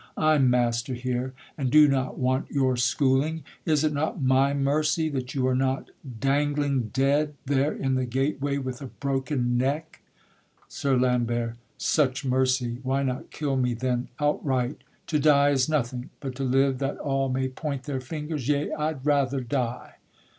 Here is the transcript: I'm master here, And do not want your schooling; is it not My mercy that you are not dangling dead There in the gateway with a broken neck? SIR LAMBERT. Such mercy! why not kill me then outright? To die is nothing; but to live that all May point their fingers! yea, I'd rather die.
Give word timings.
I'm 0.17 0.49
master 0.49 0.95
here, 0.95 1.35
And 1.59 1.69
do 1.69 1.87
not 1.87 2.17
want 2.17 2.49
your 2.49 2.75
schooling; 2.75 3.43
is 3.67 3.83
it 3.83 3.93
not 3.93 4.19
My 4.19 4.51
mercy 4.51 5.09
that 5.09 5.35
you 5.35 5.45
are 5.45 5.53
not 5.55 5.91
dangling 6.19 6.87
dead 6.91 7.35
There 7.45 7.71
in 7.71 7.93
the 7.93 8.05
gateway 8.07 8.57
with 8.57 8.81
a 8.81 8.87
broken 8.87 9.59
neck? 9.59 10.01
SIR 10.67 10.97
LAMBERT. 10.97 11.53
Such 11.77 12.25
mercy! 12.25 12.79
why 12.81 13.03
not 13.03 13.29
kill 13.29 13.55
me 13.55 13.75
then 13.75 14.07
outright? 14.19 14.79
To 15.05 15.19
die 15.19 15.51
is 15.51 15.69
nothing; 15.69 16.09
but 16.19 16.33
to 16.37 16.43
live 16.45 16.79
that 16.79 16.97
all 16.97 17.29
May 17.29 17.47
point 17.47 17.83
their 17.83 18.01
fingers! 18.01 18.47
yea, 18.47 18.71
I'd 18.73 19.05
rather 19.05 19.41
die. 19.41 19.97